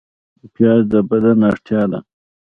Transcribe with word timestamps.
پیاز 0.53 0.81
د 0.91 0.93
بدن 1.09 1.39
اړتیا 1.51 1.81
ده 1.91 1.99